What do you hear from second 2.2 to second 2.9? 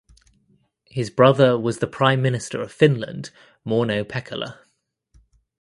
Minister of